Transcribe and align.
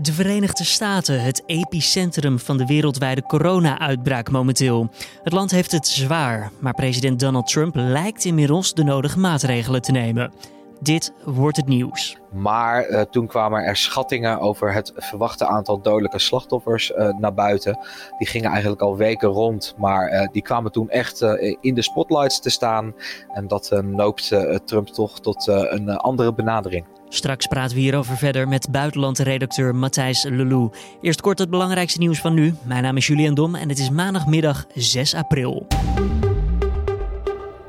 De 0.00 0.12
Verenigde 0.12 0.64
Staten, 0.64 1.22
het 1.22 1.42
epicentrum 1.46 2.38
van 2.38 2.56
de 2.56 2.66
wereldwijde 2.66 3.22
corona-uitbraak 3.22 4.30
momenteel. 4.30 4.88
Het 5.22 5.32
land 5.32 5.50
heeft 5.50 5.72
het 5.72 5.86
zwaar, 5.86 6.50
maar 6.58 6.74
president 6.74 7.20
Donald 7.20 7.46
Trump 7.46 7.74
lijkt 7.74 8.24
inmiddels 8.24 8.74
de 8.74 8.84
nodige 8.84 9.18
maatregelen 9.18 9.82
te 9.82 9.92
nemen. 9.92 10.32
Dit 10.80 11.12
wordt 11.24 11.56
het 11.56 11.66
nieuws. 11.66 12.16
Maar 12.32 12.88
uh, 12.88 13.00
toen 13.00 13.26
kwamen 13.26 13.64
er 13.64 13.76
schattingen 13.76 14.40
over 14.40 14.72
het 14.72 14.92
verwachte 14.96 15.46
aantal 15.46 15.80
dodelijke 15.80 16.18
slachtoffers 16.18 16.90
uh, 16.90 17.08
naar 17.18 17.34
buiten. 17.34 17.78
Die 18.18 18.26
gingen 18.26 18.50
eigenlijk 18.50 18.82
al 18.82 18.96
weken 18.96 19.28
rond, 19.28 19.74
maar 19.78 20.12
uh, 20.12 20.28
die 20.32 20.42
kwamen 20.42 20.72
toen 20.72 20.90
echt 20.90 21.20
in 21.60 21.74
de 21.74 21.82
spotlights 21.82 22.40
te 22.40 22.50
staan. 22.50 22.94
En 23.32 23.48
dat 23.48 23.80
noopte 23.82 24.60
Trump 24.64 24.88
toch 24.88 25.20
tot 25.20 25.46
een 25.46 25.96
andere 25.96 26.34
benadering. 26.34 26.84
Straks 27.08 27.46
praten 27.46 27.76
we 27.76 27.82
hierover 27.82 28.16
verder 28.16 28.48
met 28.48 28.70
buitenlandredacteur 28.70 29.74
Matthijs 29.74 30.22
Lelou. 30.22 30.70
Eerst 31.02 31.20
kort 31.20 31.38
het 31.38 31.50
belangrijkste 31.50 31.98
nieuws 31.98 32.20
van 32.20 32.34
nu. 32.34 32.54
Mijn 32.62 32.82
naam 32.82 32.96
is 32.96 33.06
Julian 33.06 33.34
Dom 33.34 33.54
en 33.54 33.68
het 33.68 33.78
is 33.78 33.90
maandagmiddag 33.90 34.66
6 34.74 35.14
april. 35.14 35.66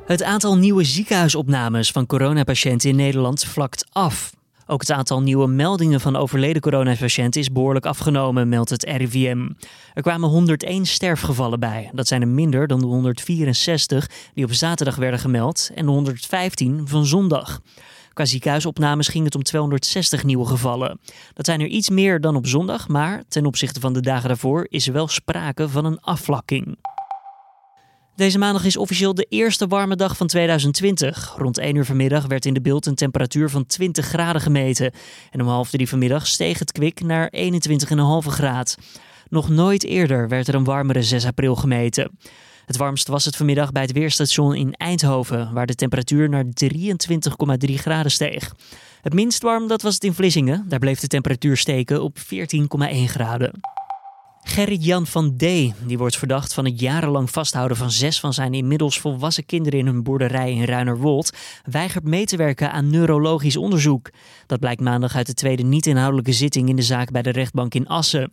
Het 0.06 0.24
aantal 0.24 0.58
nieuwe 0.58 0.84
ziekenhuisopnames 0.84 1.92
van 1.92 2.06
coronapatiënten 2.06 2.90
in 2.90 2.96
Nederland 2.96 3.44
vlakt 3.44 3.86
af. 3.92 4.36
Ook 4.70 4.80
het 4.80 4.92
aantal 4.92 5.22
nieuwe 5.22 5.48
meldingen 5.48 6.02
van 6.02 6.16
overleden 6.16 6.62
coronapatiënten 6.62 7.42
is 7.42 7.52
behoorlijk 7.52 7.86
afgenomen, 7.86 8.50
meldt 8.50 8.70
het 8.70 8.84
RIVM. 8.84 9.50
Er 9.94 10.02
kwamen 10.02 10.30
101 10.30 10.86
sterfgevallen 10.86 11.60
bij. 11.60 11.90
Dat 11.94 12.08
zijn 12.08 12.22
er 12.22 12.28
minder 12.28 12.68
dan 12.68 12.80
de 12.80 12.86
164 12.86 14.10
die 14.34 14.46
op 14.46 14.54
zaterdag 14.54 14.96
werden 14.96 15.20
gemeld 15.20 15.70
en 15.76 15.86
de 15.86 15.92
115 15.92 16.88
van 16.88 17.06
zondag. 17.06 17.62
Qua 18.18 18.26
ziekenhuisopnames 18.26 19.08
ging 19.08 19.26
het 19.26 19.36
om 19.36 19.44
260 19.44 20.24
nieuwe 20.24 20.46
gevallen. 20.46 21.00
Dat 21.34 21.46
zijn 21.46 21.62
er 21.62 21.68
iets 21.68 21.90
meer 21.90 22.22
dan 22.22 22.36
op 22.36 22.48
zondag, 22.48 22.88
maar 22.88 23.24
ten 23.28 23.46
opzichte 23.46 23.80
van 23.80 23.94
de 23.94 24.02
dagen 24.02 24.28
daarvoor 24.28 24.66
is 24.70 24.88
er 24.88 24.94
wel 24.94 25.08
sprake 25.08 25.70
van 25.70 25.86
een 25.86 26.00
afvlakking. 26.00 26.78
Deze 28.16 28.38
maandag 28.38 28.66
is 28.66 28.78
officieel 28.78 29.14
de 29.14 29.26
eerste 29.30 29.68
warme 29.68 29.96
dag 29.96 30.18
van 30.18 30.28
2020. 30.28 31.34
Rond 31.38 31.58
1 31.58 31.76
uur 31.76 31.86
vanmiddag 31.86 32.26
werd 32.26 32.46
in 32.46 32.54
de 32.54 32.62
beeld 32.62 32.86
een 32.86 32.96
temperatuur 32.96 33.50
van 33.50 33.66
20 33.66 34.06
graden 34.06 34.42
gemeten. 34.42 34.92
En 35.32 35.42
om 35.42 35.48
half 35.48 35.70
drie 35.70 35.90
vanmiddag 35.90 36.28
steeg 36.28 36.60
het 36.60 36.72
kwik 36.72 37.02
naar 37.02 37.34
21,5 37.36 37.48
graad. 38.28 38.78
Nog 39.30 39.50
nooit 39.50 39.84
eerder 39.84 40.28
werd 40.28 40.48
er 40.48 40.56
een 40.56 40.64
warmere 40.64 41.04
6 41.04 41.26
april 41.26 41.56
gemeten. 41.56 42.12
Het 42.68 42.78
warmst 42.78 43.08
was 43.08 43.26
het 43.26 43.36
vanmiddag 43.36 43.72
bij 43.72 43.82
het 43.82 43.92
weerstation 43.92 44.56
in 44.56 44.74
Eindhoven, 44.74 45.54
waar 45.54 45.66
de 45.66 45.76
temperatuur 45.76 46.30
naar 46.30 46.46
23,3 46.46 47.74
graden 47.74 48.12
steeg. 48.12 48.56
Het 49.02 49.14
minst 49.14 49.42
warm 49.42 49.68
dat 49.68 49.82
was 49.82 49.94
het 49.94 50.04
in 50.04 50.14
Vlissingen, 50.14 50.66
daar 50.68 50.80
bleef 50.80 51.00
de 51.00 51.08
temperatuur 51.08 51.58
steken 51.58 52.04
op 52.04 52.18
14,1 52.18 52.24
graden. 53.06 53.52
Gerrit-Jan 54.42 55.08
van 55.08 55.36
D. 55.38 55.40
die 55.86 55.98
wordt 55.98 56.18
verdacht 56.18 56.54
van 56.54 56.66
het 56.66 56.80
jarenlang 56.80 57.30
vasthouden 57.30 57.78
van 57.78 57.92
zes 57.92 58.20
van 58.20 58.34
zijn 58.34 58.54
inmiddels 58.54 59.00
volwassen 59.00 59.46
kinderen 59.46 59.80
in 59.80 59.86
hun 59.86 60.04
boerderij 60.04 60.52
in 60.52 60.64
Ruinerwold, 60.64 61.32
weigert 61.64 62.04
mee 62.04 62.26
te 62.26 62.38
werken 62.38 62.72
aan 62.72 62.90
neurologisch 62.90 63.58
onderzoek. 63.58 64.10
Dat 64.46 64.60
blijkt 64.60 64.82
maandag 64.82 65.16
uit 65.16 65.26
de 65.28 65.34
tweede 65.34 65.64
niet-inhoudelijke 65.64 66.34
zitting 66.34 66.70
in 66.70 66.76
de 66.76 66.82
zaak 66.82 67.12
bij 67.12 67.22
de 67.22 67.32
rechtbank 67.32 67.74
in 67.74 67.88
Assen. 67.88 68.32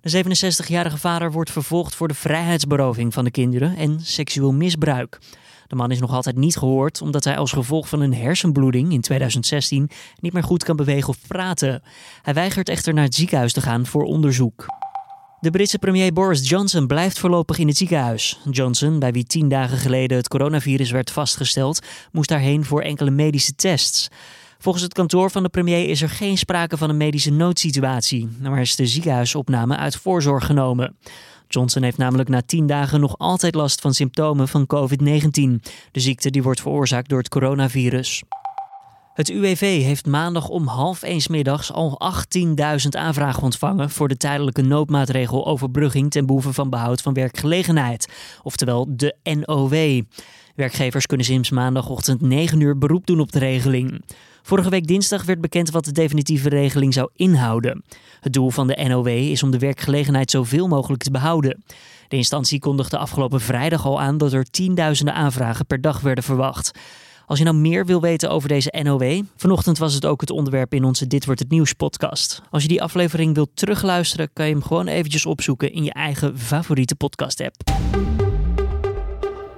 De 0.00 0.24
67-jarige 0.24 0.98
vader 0.98 1.32
wordt 1.32 1.50
vervolgd 1.50 1.94
voor 1.94 2.08
de 2.08 2.14
vrijheidsberoving 2.14 3.14
van 3.14 3.24
de 3.24 3.30
kinderen 3.30 3.76
en 3.76 4.00
seksueel 4.02 4.52
misbruik. 4.52 5.18
De 5.66 5.74
man 5.74 5.90
is 5.90 6.00
nog 6.00 6.12
altijd 6.12 6.36
niet 6.36 6.56
gehoord 6.56 7.02
omdat 7.02 7.24
hij 7.24 7.36
als 7.36 7.52
gevolg 7.52 7.88
van 7.88 8.00
een 8.00 8.14
hersenbloeding 8.14 8.92
in 8.92 9.00
2016 9.00 9.90
niet 10.20 10.32
meer 10.32 10.42
goed 10.42 10.64
kan 10.64 10.76
bewegen 10.76 11.08
of 11.08 11.18
praten. 11.26 11.82
Hij 12.22 12.34
weigert 12.34 12.68
echter 12.68 12.94
naar 12.94 13.04
het 13.04 13.14
ziekenhuis 13.14 13.52
te 13.52 13.60
gaan 13.60 13.86
voor 13.86 14.02
onderzoek. 14.02 14.66
De 15.40 15.50
Britse 15.50 15.78
premier 15.78 16.12
Boris 16.12 16.48
Johnson 16.48 16.86
blijft 16.86 17.18
voorlopig 17.18 17.58
in 17.58 17.66
het 17.66 17.76
ziekenhuis. 17.76 18.40
Johnson, 18.50 18.98
bij 18.98 19.12
wie 19.12 19.24
tien 19.24 19.48
dagen 19.48 19.78
geleden 19.78 20.16
het 20.16 20.28
coronavirus 20.28 20.90
werd 20.90 21.10
vastgesteld, 21.10 21.86
moest 22.12 22.28
daarheen 22.28 22.64
voor 22.64 22.82
enkele 22.82 23.10
medische 23.10 23.54
tests. 23.54 24.08
Volgens 24.58 24.84
het 24.84 24.94
kantoor 24.94 25.30
van 25.30 25.42
de 25.42 25.48
premier 25.48 25.88
is 25.88 26.02
er 26.02 26.08
geen 26.08 26.38
sprake 26.38 26.76
van 26.76 26.90
een 26.90 26.96
medische 26.96 27.30
noodsituatie, 27.30 28.28
maar 28.40 28.60
is 28.60 28.76
de 28.76 28.86
ziekenhuisopname 28.86 29.76
uit 29.76 29.96
voorzorg 29.96 30.46
genomen. 30.46 30.96
Johnson 31.48 31.82
heeft 31.82 31.96
namelijk 31.96 32.28
na 32.28 32.42
tien 32.46 32.66
dagen 32.66 33.00
nog 33.00 33.18
altijd 33.18 33.54
last 33.54 33.80
van 33.80 33.94
symptomen 33.94 34.48
van 34.48 34.66
COVID-19, 34.74 35.70
de 35.92 36.00
ziekte 36.00 36.30
die 36.30 36.42
wordt 36.42 36.60
veroorzaakt 36.60 37.08
door 37.08 37.18
het 37.18 37.28
coronavirus. 37.28 38.22
Het 39.14 39.28
UWV 39.28 39.82
heeft 39.82 40.06
maandag 40.06 40.48
om 40.48 40.66
half 40.66 41.02
één 41.02 41.22
middags 41.30 41.72
al 41.72 42.00
18.000 42.38 42.44
aanvragen 42.90 43.42
ontvangen 43.42 43.90
voor 43.90 44.08
de 44.08 44.16
tijdelijke 44.16 44.62
noodmaatregel 44.62 45.46
overbrugging 45.46 46.10
ten 46.10 46.26
behoeve 46.26 46.52
van 46.52 46.70
behoud 46.70 47.00
van 47.00 47.14
werkgelegenheid, 47.14 48.08
oftewel 48.42 48.86
de 48.88 49.16
NOW. 49.22 50.02
Werkgevers 50.54 51.06
kunnen 51.06 51.26
sinds 51.26 51.50
maandagochtend 51.50 52.20
9 52.20 52.60
uur 52.60 52.78
beroep 52.78 53.06
doen 53.06 53.20
op 53.20 53.32
de 53.32 53.38
regeling. 53.38 54.02
Vorige 54.48 54.70
week 54.70 54.86
dinsdag 54.86 55.24
werd 55.24 55.40
bekend 55.40 55.70
wat 55.70 55.84
de 55.84 55.92
definitieve 55.92 56.48
regeling 56.48 56.94
zou 56.94 57.08
inhouden. 57.16 57.84
Het 58.20 58.32
doel 58.32 58.50
van 58.50 58.66
de 58.66 58.84
NOW 58.88 59.06
is 59.06 59.42
om 59.42 59.50
de 59.50 59.58
werkgelegenheid 59.58 60.30
zoveel 60.30 60.68
mogelijk 60.68 61.02
te 61.02 61.10
behouden. 61.10 61.64
De 62.08 62.16
instantie 62.16 62.58
kondigde 62.58 62.98
afgelopen 62.98 63.40
vrijdag 63.40 63.86
al 63.86 64.00
aan 64.00 64.18
dat 64.18 64.32
er 64.32 64.50
tienduizenden 64.50 65.14
aanvragen 65.14 65.66
per 65.66 65.80
dag 65.80 66.00
werden 66.00 66.24
verwacht. 66.24 66.70
Als 67.26 67.38
je 67.38 67.44
nou 67.44 67.56
meer 67.56 67.86
wil 67.86 68.00
weten 68.00 68.30
over 68.30 68.48
deze 68.48 68.74
NOW, 68.82 69.22
vanochtend 69.36 69.78
was 69.78 69.94
het 69.94 70.06
ook 70.06 70.20
het 70.20 70.30
onderwerp 70.30 70.74
in 70.74 70.84
onze 70.84 71.06
Dit 71.06 71.24
wordt 71.24 71.40
het 71.40 71.50
nieuws 71.50 71.72
podcast. 71.72 72.42
Als 72.50 72.62
je 72.62 72.68
die 72.68 72.82
aflevering 72.82 73.34
wilt 73.34 73.50
terugluisteren, 73.54 74.30
kan 74.32 74.46
je 74.46 74.52
hem 74.52 74.62
gewoon 74.62 74.86
eventjes 74.86 75.26
opzoeken 75.26 75.72
in 75.72 75.84
je 75.84 75.92
eigen 75.92 76.38
favoriete 76.38 76.94
podcast 76.94 77.40
app. 77.40 77.56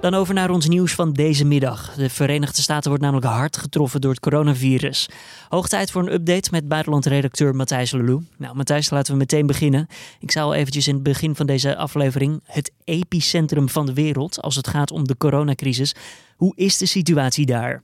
Dan 0.01 0.13
over 0.13 0.33
naar 0.33 0.49
ons 0.49 0.67
nieuws 0.67 0.93
van 0.93 1.13
deze 1.13 1.45
middag. 1.45 1.93
De 1.93 2.09
Verenigde 2.09 2.61
Staten 2.61 2.89
wordt 2.89 3.03
namelijk 3.03 3.27
hard 3.27 3.57
getroffen 3.57 4.01
door 4.01 4.11
het 4.11 4.19
coronavirus. 4.19 5.09
Hoog 5.49 5.67
tijd 5.67 5.91
voor 5.91 6.01
een 6.01 6.13
update 6.13 6.49
met 6.51 6.67
buitenlandredacteur 6.67 7.55
Matthijs 7.55 7.91
Lelou. 7.91 8.23
Nou, 8.37 8.55
Matthijs, 8.55 8.89
laten 8.89 9.13
we 9.13 9.19
meteen 9.19 9.45
beginnen. 9.47 9.87
Ik 10.19 10.31
zei 10.31 10.45
al 10.45 10.53
eventjes 10.53 10.87
in 10.87 10.93
het 10.93 11.03
begin 11.03 11.35
van 11.35 11.45
deze 11.45 11.75
aflevering 11.75 12.41
het 12.45 12.71
epicentrum 12.83 13.69
van 13.69 13.85
de 13.85 13.93
wereld 13.93 14.41
als 14.41 14.55
het 14.55 14.67
gaat 14.67 14.91
om 14.91 15.07
de 15.07 15.17
coronacrisis. 15.17 15.95
Hoe 16.35 16.53
is 16.55 16.77
de 16.77 16.85
situatie 16.85 17.45
daar? 17.45 17.83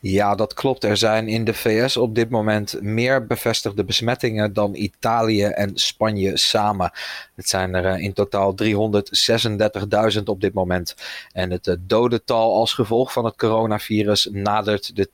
Ja, 0.00 0.34
dat 0.34 0.54
klopt. 0.54 0.84
Er 0.84 0.96
zijn 0.96 1.28
in 1.28 1.44
de 1.44 1.54
VS 1.54 1.96
op 1.96 2.14
dit 2.14 2.30
moment 2.30 2.82
meer 2.82 3.26
bevestigde 3.26 3.84
besmettingen 3.84 4.52
dan 4.52 4.74
Italië 4.74 5.44
en 5.44 5.70
Spanje 5.74 6.36
samen. 6.36 6.92
Het 7.34 7.48
zijn 7.48 7.74
er 7.74 7.84
eh, 7.84 8.02
in 8.02 8.12
totaal 8.12 8.54
336.000 10.16 10.22
op 10.24 10.40
dit 10.40 10.52
moment. 10.52 10.94
En 11.32 11.50
het 11.50 11.66
eh, 11.66 11.74
dodental 11.80 12.54
als 12.54 12.72
gevolg 12.72 13.12
van 13.12 13.24
het 13.24 13.36
coronavirus 13.36 14.28
nadert 14.32 14.96
de 14.96 15.08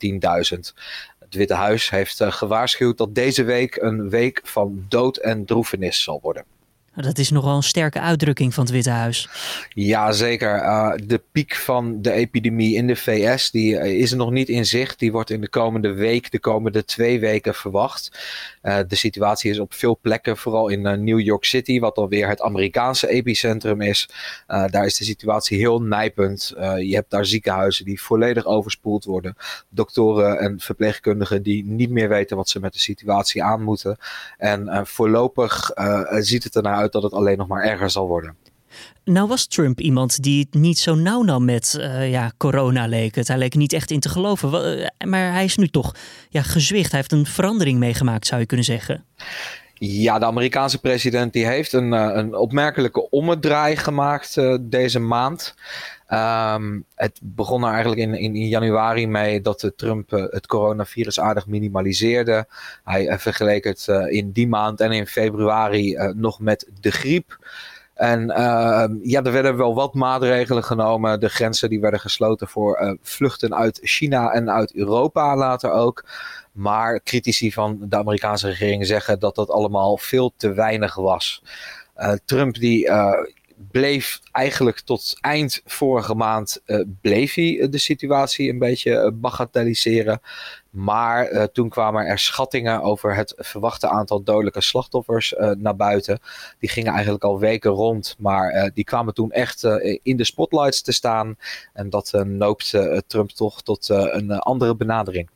10.000. 0.55 0.75
Het 1.19 1.35
Witte 1.35 1.55
Huis 1.55 1.91
heeft 1.91 2.21
eh, 2.21 2.33
gewaarschuwd 2.33 2.99
dat 2.99 3.15
deze 3.15 3.45
week 3.45 3.77
een 3.77 4.09
week 4.09 4.41
van 4.45 4.85
dood 4.89 5.17
en 5.17 5.45
droefenis 5.45 6.03
zal 6.03 6.19
worden. 6.23 6.56
Dat 6.97 7.19
is 7.19 7.31
nogal 7.31 7.57
een 7.57 7.63
sterke 7.63 8.01
uitdrukking 8.01 8.55
van 8.55 8.65
het 8.65 8.73
Witte 8.73 8.91
Huis. 8.91 9.29
Ja, 9.69 10.13
zeker. 10.13 10.57
Uh, 10.57 10.93
de 11.05 11.23
piek 11.33 11.55
van 11.55 12.03
de 12.03 12.13
epidemie 12.13 12.75
in 12.75 12.87
de 12.87 12.97
VS 12.97 13.51
die, 13.51 13.73
uh, 13.73 14.01
is 14.01 14.13
nog 14.13 14.31
niet 14.31 14.49
in 14.49 14.67
zicht. 14.67 14.99
Die 14.99 15.13
wordt 15.13 15.31
in 15.31 15.41
de 15.41 15.49
komende 15.49 15.93
week, 15.93 16.31
de 16.31 16.39
komende 16.39 16.85
twee 16.85 17.21
weken 17.21 17.55
verwacht. 17.55 18.19
Uh, 18.63 18.79
de 18.89 18.97
situatie 18.97 19.51
is 19.51 19.59
op 19.59 19.75
veel 19.75 19.99
plekken, 20.03 20.37
vooral 20.37 20.69
in 20.69 21.05
New 21.05 21.21
York 21.21 21.45
City, 21.45 21.81
wat 21.81 21.97
alweer 21.97 22.29
het 22.29 22.41
Amerikaanse 22.41 23.09
epicentrum 23.09 23.81
is. 23.81 24.09
daar 24.47 24.87
is 24.87 24.97
de 24.97 25.05
situatie 25.05 25.59
heel 25.59 25.83
nijpend. 25.83 26.53
je 26.79 26.95
hebt 26.95 27.11
daar 27.11 27.27
ziekenhuizen 27.27 27.85
die 27.85 28.03
volledig 28.03 28.45
overspoeld 28.45 29.05
worden. 29.05 29.37
Doktoren 29.69 30.39
en 30.39 30.61
verpleegkundigen 30.61 31.43
die 31.43 31.65
niet 31.65 31.91
meer 31.91 32.09
weten 32.09 32.37
wat 32.37 32.49
ze 32.49 32.61
met 32.61 32.73
de 32.73 32.79
situatie 32.79 33.43
aan 33.43 33.63
moeten. 33.63 33.97
En 34.39 34.87
voorlopig 34.87 35.71
ziet 36.19 36.45
het 36.45 36.57
ernaar 36.57 36.77
uit 36.77 36.86
dat 36.93 37.03
het 37.03 37.13
alleen 37.13 37.39
nog 37.39 37.49
maar 37.49 37.63
erger 37.63 37.91
zal 37.91 38.07
worden. 38.07 38.37
Nou 39.05 39.29
was 39.29 39.47
Trump 39.47 39.81
iemand 39.81 40.23
die 40.23 40.41
het 40.41 40.61
niet 40.61 40.79
zo 40.79 40.95
nauw 40.95 41.23
nam 41.23 41.45
met 41.45 41.77
uh, 41.79 42.11
ja, 42.11 42.33
corona 42.37 42.87
leek 42.87 43.15
het. 43.15 43.29
Hij 43.29 43.39
leek 43.39 43.55
niet 43.55 43.73
echt 43.73 43.91
in 43.91 44.01
te 44.01 44.09
geloven. 44.09 44.79
Eh, 44.79 45.09
maar 45.09 45.33
hij 45.33 45.45
is 45.45 45.57
nu 45.57 45.69
toch 45.69 45.95
ja, 46.29 46.43
gezwicht. 46.43 46.91
Hij 46.91 47.01
heeft 47.01 47.13
een 47.13 47.27
verandering 47.27 47.79
meegemaakt, 47.79 48.27
zou 48.27 48.41
je 48.41 48.47
kunnen 48.47 48.67
zeggen. 48.67 49.05
Ja, 49.79 50.19
de 50.19 50.25
Amerikaanse 50.25 50.81
president 50.81 51.33
die 51.33 51.47
heeft 51.47 51.73
een, 51.73 51.93
eh, 51.93 52.11
een 52.13 52.35
opmerkelijke 52.35 53.11
ommedraai 53.11 53.77
gemaakt 53.77 54.37
uh, 54.37 54.57
deze 54.61 54.99
maand. 54.99 55.55
Um, 56.11 56.85
het 56.95 57.21
begon 57.23 57.65
er 57.65 57.71
eigenlijk 57.71 58.01
in, 58.01 58.15
in, 58.15 58.49
januari 58.49 59.07
mee 59.07 59.41
dat 59.41 59.73
Trump 59.77 60.13
uh, 60.13 60.25
het 60.31 60.47
coronavirus 60.47 61.21
aardig 61.21 61.47
minimaliseerde. 61.47 62.47
Hij 62.85 63.19
vergeleek 63.19 63.65
het 63.65 63.87
in 64.09 64.33
die 64.33 64.49
maand 64.49 64.81
en 64.81 64.93
in 64.93 65.07
februari 65.07 66.13
nog 66.15 66.41
met 66.41 66.69
de 66.81 66.91
griep. 66.91 67.39
En 67.97 68.21
uh, 68.29 68.85
ja, 69.03 69.23
er 69.23 69.33
werden 69.33 69.57
wel 69.57 69.75
wat 69.75 69.95
maatregelen 69.95 70.65
genomen. 70.65 71.21
De 71.21 71.29
grenzen 71.29 71.69
die 71.69 71.81
werden 71.81 72.01
gesloten 72.01 72.49
voor 72.49 72.81
uh, 72.81 72.93
vluchten 73.03 73.55
uit 73.55 73.79
China 73.83 74.31
en 74.31 74.51
uit 74.51 74.75
Europa 74.75 75.37
later 75.37 75.71
ook. 75.71 76.05
Maar 76.57 77.03
critici 77.03 77.53
van 77.53 77.79
de 77.81 77.97
Amerikaanse 77.97 78.49
regering 78.49 78.87
zeggen 78.87 79.19
dat 79.19 79.35
dat 79.35 79.51
allemaal 79.51 79.97
veel 79.97 80.33
te 80.37 80.53
weinig 80.53 80.95
was. 80.95 81.43
Trump 82.25 82.55
die 82.55 82.91
bleef 83.71 84.21
eigenlijk 84.33 84.81
tot 84.81 85.17
eind 85.21 85.61
vorige 85.65 86.15
maand 86.15 86.61
uh, 86.67 86.81
bleef 87.01 87.35
hij 87.35 87.67
de 87.71 87.79
situatie 87.79 88.51
een 88.51 88.59
beetje 88.59 89.13
bagatelliseren. 89.13 90.21
Maar 90.71 91.51
toen 91.53 91.69
kwamen 91.69 92.07
er 92.07 92.19
schattingen 92.19 92.83
over 92.83 93.15
het 93.15 93.35
verwachte 93.37 93.89
aantal 93.89 94.23
dodelijke 94.23 94.61
slachtoffers 94.61 95.35
naar 95.59 95.77
buiten. 95.77 96.21
Die 96.59 96.69
gingen 96.69 96.93
eigenlijk 96.93 97.25
al 97.25 97.39
weken 97.39 97.71
rond, 97.71 98.17
maar 98.19 98.71
die 98.75 98.85
kwamen 98.85 99.15
toen 99.15 99.31
echt 99.31 99.65
in 100.03 100.17
de 100.17 100.25
spotlights 100.25 100.83
te 100.83 100.93
staan. 100.93 101.37
En 101.73 101.91
dat 101.91 102.13
noopte 102.25 103.03
Trump 103.07 103.31
toch 103.31 103.63
tot 103.63 103.89
een 103.89 104.31
andere 104.31 104.77
benadering. 104.77 105.29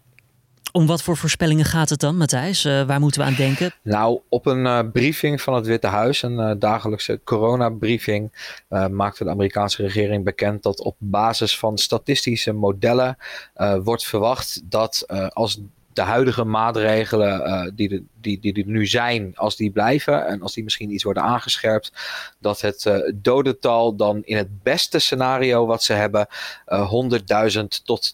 Om 0.72 0.87
wat 0.87 1.02
voor 1.02 1.17
voorspellingen 1.17 1.64
gaat 1.64 1.88
het 1.88 2.00
dan, 2.00 2.17
Matthijs? 2.17 2.64
Uh, 2.64 2.82
waar 2.82 3.00
moeten 3.00 3.20
we 3.20 3.26
aan 3.26 3.34
denken? 3.34 3.72
Nou, 3.82 4.20
op 4.28 4.46
een 4.46 4.64
uh, 4.64 4.81
briefing 4.93 5.40
van 5.40 5.55
het 5.55 5.67
Witte 5.67 5.87
Huis, 5.87 6.22
een 6.22 6.38
uh, 6.38 6.52
dagelijkse 6.58 7.20
coronabriefing, 7.25 8.32
maakte 8.90 9.25
de 9.25 9.31
Amerikaanse 9.31 9.82
regering 9.82 10.25
bekend 10.25 10.62
dat 10.62 10.82
op 10.82 10.96
basis 10.99 11.58
van 11.58 11.78
statistische 11.78 12.52
modellen 12.52 13.17
wordt 13.82 14.05
verwacht 14.05 14.62
dat 14.64 15.05
als 15.32 15.61
de 15.93 16.02
huidige 16.02 16.44
maatregelen 16.44 17.72
die, 17.75 17.88
de, 17.88 18.05
die, 18.20 18.40
die 18.40 18.55
er 18.55 18.67
nu 18.67 18.87
zijn, 18.87 19.32
als 19.34 19.56
die 19.56 19.70
blijven 19.70 20.26
en 20.26 20.43
als 20.43 20.55
die 20.55 20.64
misschien 20.64 20.90
iets 20.90 21.05
worden 21.05 21.22
aangescherpt, 21.22 21.93
dat 22.38 22.61
het 22.61 22.84
uh, 22.84 22.96
dodental 23.14 23.96
dan 23.96 24.22
in 24.25 24.37
het 24.37 24.62
beste 24.62 24.99
scenario 24.99 25.67
wat 25.67 25.82
ze 25.82 25.93
hebben 25.93 26.26
uh, 26.69 26.93
100.000 27.58 27.64
tot 27.84 28.12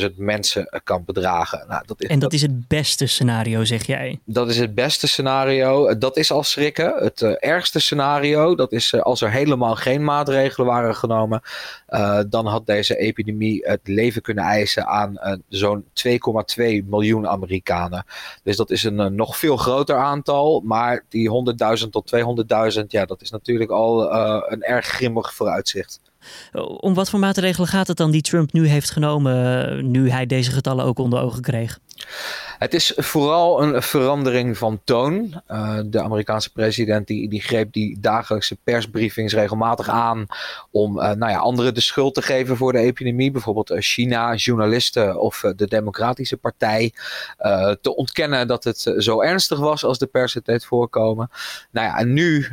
200.000 0.00 0.14
mensen 0.16 0.80
kan 0.84 1.04
bedragen. 1.04 1.64
Nou, 1.68 1.82
dat 1.86 2.02
is, 2.02 2.08
en 2.08 2.18
dat, 2.18 2.32
is 2.32 2.42
het 2.42 2.68
beste 2.68 3.06
scenario, 3.06 3.64
zeg 3.64 3.86
jij? 3.86 4.20
Dat 4.24 4.48
is 4.48 4.58
het 4.58 4.74
beste 4.74 5.08
scenario. 5.08 5.98
Dat 5.98 6.16
is 6.16 6.30
al 6.30 6.42
schrikken. 6.42 6.94
Het 6.98 7.22
ergste 7.22 7.80
scenario, 7.80 8.54
dat 8.54 8.72
is 8.72 8.94
als 8.94 9.20
er 9.20 9.30
helemaal 9.30 9.74
geen 9.74 10.04
maatregelen 10.04 10.66
waren 10.66 10.94
genomen, 10.94 11.42
dan 12.28 12.46
had 12.46 12.66
deze 12.66 12.96
epidemie 12.96 13.60
het 13.64 13.80
leven 13.84 14.22
kunnen 14.22 14.44
eisen 14.44 14.86
aan 14.86 15.40
zo'n 15.48 15.84
2,2 15.84 16.14
miljoen 16.84 17.28
Amerikanen. 17.28 18.04
Dus 18.42 18.56
dat 18.56 18.70
is 18.70 18.82
een, 18.82 19.11
eh, 19.12 19.16
nog 19.16 19.36
veel 19.36 19.56
groter 19.56 19.96
aantal. 19.96 20.60
Maar 20.64 21.04
die 21.08 21.30
100.000 21.84 21.88
tot 21.90 22.12
200.000, 22.78 22.86
ja, 22.86 23.04
dat 23.04 23.22
is 23.22 23.30
natuurlijk 23.30 23.70
al 23.70 24.12
uh, 24.12 24.42
een 24.46 24.62
erg 24.62 24.86
grimmig 24.86 25.34
vooruitzicht. 25.34 26.00
Om 26.80 26.94
wat 26.94 27.10
voor 27.10 27.18
maatregelen 27.18 27.68
gaat 27.68 27.86
het 27.86 27.96
dan 27.96 28.10
die 28.10 28.22
Trump 28.22 28.52
nu 28.52 28.66
heeft 28.66 28.90
genomen, 28.90 29.90
nu 29.90 30.10
hij 30.10 30.26
deze 30.26 30.50
getallen 30.50 30.84
ook 30.84 30.98
onder 30.98 31.20
ogen 31.20 31.42
kreeg? 31.42 31.78
Het 32.58 32.74
is 32.74 32.92
vooral 32.96 33.62
een 33.62 33.82
verandering 33.82 34.58
van 34.58 34.80
toon. 34.84 35.42
Uh, 35.48 35.78
de 35.86 36.02
Amerikaanse 36.02 36.52
president 36.52 37.06
die, 37.06 37.28
die 37.28 37.40
greep 37.40 37.72
die 37.72 38.00
dagelijkse 38.00 38.56
persbriefings 38.64 39.34
regelmatig 39.34 39.88
aan 39.88 40.26
om 40.70 40.94
nou 40.94 41.28
ja, 41.28 41.38
anderen 41.38 41.74
de 41.74 41.80
schuld 41.80 42.14
te 42.14 42.22
geven 42.22 42.56
voor 42.56 42.72
de 42.72 42.78
epidemie. 42.78 43.30
Bijvoorbeeld 43.30 43.74
China, 43.78 44.34
journalisten 44.34 45.20
of 45.20 45.44
de 45.56 45.66
Democratische 45.66 46.36
Partij. 46.36 46.92
te 47.80 47.96
ontkennen 47.96 48.46
dat 48.46 48.64
het 48.64 48.94
zo 48.98 49.20
ernstig 49.20 49.58
was 49.58 49.84
als 49.84 49.98
de 49.98 50.06
pers 50.06 50.34
het 50.34 50.44
deed 50.44 50.64
voorkomen. 50.64 51.30
Nou 51.70 51.86
ja, 51.86 51.98
en 51.98 52.12
nu 52.12 52.48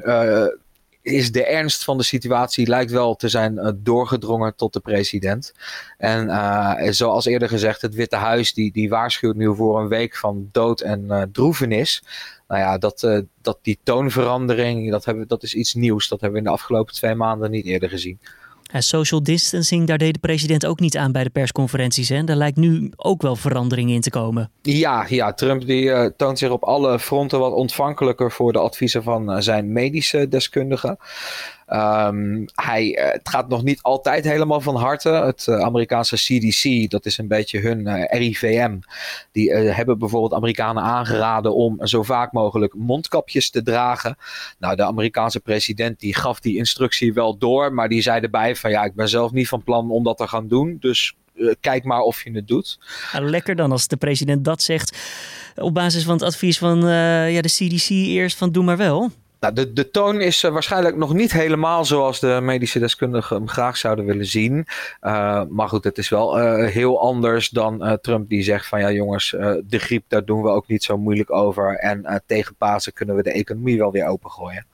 is 1.09 1.31
de 1.31 1.45
ernst 1.45 1.83
van 1.83 1.97
de 1.97 2.03
situatie 2.03 2.67
lijkt 2.67 2.91
wel 2.91 3.15
te 3.15 3.29
zijn 3.29 3.53
uh, 3.53 3.69
doorgedrongen 3.75 4.55
tot 4.55 4.73
de 4.73 4.79
president. 4.79 5.53
En 5.97 6.27
uh, 6.27 6.73
zoals 6.89 7.25
eerder 7.25 7.47
gezegd, 7.47 7.81
het 7.81 7.95
Witte 7.95 8.15
Huis 8.15 8.53
die, 8.53 8.71
die 8.71 8.89
waarschuwt 8.89 9.35
nu 9.35 9.55
voor 9.55 9.79
een 9.79 9.87
week 9.87 10.15
van 10.17 10.49
dood 10.51 10.81
en 10.81 11.03
uh, 11.07 11.21
droevenis. 11.31 12.03
Nou 12.47 12.61
ja, 12.61 12.77
dat, 12.77 13.23
dat 13.41 13.59
die 13.61 13.79
toonverandering, 13.83 14.91
dat, 14.91 15.05
hebben, 15.05 15.27
dat 15.27 15.43
is 15.43 15.53
iets 15.53 15.73
nieuws. 15.73 16.07
Dat 16.07 16.21
hebben 16.21 16.39
we 16.39 16.45
in 16.45 16.51
de 16.51 16.57
afgelopen 16.57 16.93
twee 16.93 17.15
maanden 17.15 17.51
niet 17.51 17.65
eerder 17.65 17.89
gezien. 17.89 18.19
En 18.71 18.83
social 18.83 19.23
distancing, 19.23 19.87
daar 19.87 19.97
deed 19.97 20.13
de 20.13 20.19
president 20.19 20.65
ook 20.65 20.79
niet 20.79 20.97
aan 20.97 21.11
bij 21.11 21.23
de 21.23 21.29
persconferenties. 21.29 22.09
Hè? 22.09 22.23
Daar 22.23 22.35
lijkt 22.35 22.57
nu 22.57 22.91
ook 22.95 23.21
wel 23.21 23.35
verandering 23.35 23.89
in 23.89 24.01
te 24.01 24.09
komen. 24.09 24.51
Ja, 24.61 25.05
ja 25.09 25.33
Trump 25.33 25.65
die, 25.65 25.83
uh, 25.83 26.05
toont 26.17 26.39
zich 26.39 26.49
op 26.49 26.63
alle 26.63 26.99
fronten 26.99 27.39
wat 27.39 27.53
ontvankelijker 27.53 28.31
voor 28.31 28.53
de 28.53 28.59
adviezen 28.59 29.03
van 29.03 29.31
uh, 29.31 29.39
zijn 29.39 29.71
medische 29.71 30.27
deskundigen. 30.27 30.97
Um, 31.73 32.45
hij, 32.55 32.97
uh, 32.97 33.11
het 33.11 33.29
gaat 33.29 33.49
nog 33.49 33.63
niet 33.63 33.81
altijd 33.81 34.23
helemaal 34.23 34.61
van 34.61 34.75
harte. 34.75 35.09
Het 35.09 35.45
uh, 35.49 35.59
Amerikaanse 35.59 36.15
CDC, 36.15 36.89
dat 36.89 37.05
is 37.05 37.17
een 37.17 37.27
beetje 37.27 37.59
hun 37.59 37.79
uh, 37.79 38.03
RIVM. 38.07 38.79
Die 39.31 39.53
hebben 39.53 39.97
bijvoorbeeld 39.97 40.33
Amerikanen 40.33 40.83
aangeraden 40.83 41.55
om 41.55 41.87
zo 41.87 42.03
vaak 42.03 42.31
mogelijk 42.31 42.73
mondkapjes 42.73 43.49
te 43.49 43.63
dragen. 43.63 44.17
Nou, 44.59 44.75
de 44.75 44.83
Amerikaanse 44.83 45.39
president 45.39 45.99
die 45.99 46.15
gaf 46.15 46.39
die 46.39 46.57
instructie 46.57 47.13
wel 47.13 47.37
door, 47.37 47.73
maar 47.73 47.89
die 47.89 48.01
zei 48.01 48.21
erbij 48.21 48.55
van 48.55 48.71
ja, 48.71 48.83
ik 48.83 48.95
ben 48.95 49.09
zelf 49.09 49.31
niet 49.31 49.47
van 49.47 49.63
plan 49.63 49.91
om 49.91 50.03
dat 50.03 50.17
te 50.17 50.27
gaan 50.27 50.47
doen. 50.47 50.77
Dus 50.79 51.15
kijk 51.59 51.83
maar 51.83 52.01
of 52.01 52.23
je 52.23 52.31
het 52.31 52.47
doet. 52.47 52.79
lekker 53.13 53.55
dan 53.55 53.71
als 53.71 53.87
de 53.87 53.97
president 53.97 54.45
dat 54.45 54.61
zegt 54.61 54.97
op 55.55 55.73
basis 55.73 56.03
van 56.03 56.13
het 56.13 56.23
advies 56.23 56.57
van 56.57 56.79
ja, 57.29 57.41
de 57.41 57.49
CDC 57.49 57.89
eerst 57.89 58.37
van 58.37 58.51
doe 58.51 58.63
maar 58.63 58.77
wel. 58.77 59.11
Nou, 59.39 59.73
de, 59.73 59.89
toon 59.91 60.21
is 60.21 60.43
uh, 60.43 60.51
waarschijnlijk 60.51 60.95
nog 60.95 61.13
niet 61.13 61.31
helemaal 61.31 61.85
zoals 61.85 62.19
de 62.19 62.39
medische 62.41 62.79
deskundigen 62.79 63.35
hem 63.35 63.47
graag 63.47 63.77
zouden 63.77 64.05
willen 64.05 64.25
zien. 64.25 64.65
Uh, 65.01 65.43
maar 65.49 65.69
goed, 65.69 65.83
het 65.83 65.97
is 65.97 66.09
wel 66.09 66.39
uh, 66.39 66.67
heel 66.67 67.01
anders 67.01 67.49
dan 67.49 67.97
Trump 68.01 68.29
die 68.29 68.43
zegt 68.43 68.67
van 68.67 68.79
ja 68.79 68.91
jongens, 68.91 69.29
de 69.63 69.79
griep 69.79 70.03
daar 70.07 70.25
doen 70.25 70.41
we 70.41 70.49
ook 70.49 70.67
niet 70.67 70.83
zo 70.83 70.97
moeilijk 70.97 71.31
over. 71.31 71.75
En 71.75 72.23
tegen 72.25 72.55
Pasen 72.55 72.93
kunnen 72.93 73.15
we 73.15 73.23
de 73.23 73.31
economie 73.31 73.77
wel 73.77 73.91
weer 73.91 74.05
opengooien. 74.05 74.65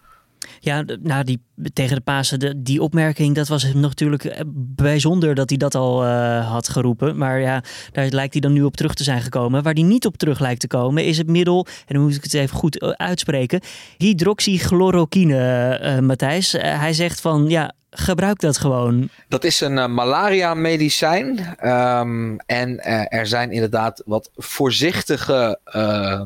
Ja, 0.65 0.83
nou, 1.01 1.23
die, 1.23 1.41
tegen 1.73 1.95
de 1.95 2.01
Pasen, 2.01 2.63
die 2.63 2.81
opmerking, 2.81 3.35
dat 3.35 3.47
was 3.47 3.73
natuurlijk 3.73 4.23
eh, 4.23 4.41
bijzonder 4.75 5.35
dat 5.35 5.49
hij 5.49 5.57
dat 5.57 5.75
al 5.75 6.05
uh, 6.05 6.51
had 6.51 6.69
geroepen. 6.69 7.17
Maar 7.17 7.39
ja, 7.39 7.63
daar 7.91 8.09
lijkt 8.09 8.33
hij 8.33 8.41
dan 8.41 8.53
nu 8.53 8.63
op 8.63 8.77
terug 8.77 8.93
te 8.93 9.03
zijn 9.03 9.21
gekomen. 9.21 9.63
Waar 9.63 9.73
hij 9.73 9.83
niet 9.83 10.05
op 10.05 10.17
terug 10.17 10.39
lijkt 10.39 10.59
te 10.59 10.67
komen, 10.67 11.05
is 11.05 11.17
het 11.17 11.27
middel, 11.27 11.67
en 11.87 11.95
dan 11.95 12.03
moet 12.03 12.15
ik 12.15 12.23
het 12.23 12.33
even 12.33 12.57
goed 12.57 12.79
eh, 12.79 12.89
uitspreken, 12.89 13.61
hydroxychloroquine, 13.97 16.01
Matthijs. 16.01 16.51
hij 16.51 16.93
zegt 16.93 17.21
van, 17.21 17.49
ja, 17.49 17.73
gebruik 17.89 18.39
dat 18.39 18.57
gewoon. 18.57 19.09
Dat 19.27 19.43
is 19.43 19.59
een 19.59 19.93
malaria-medicijn. 19.93 21.55
Um, 21.63 22.39
en 22.39 22.83
er 23.09 23.27
zijn 23.27 23.51
inderdaad 23.51 24.01
wat 24.05 24.29
voorzichtige 24.35 25.59
uh, 25.75 26.21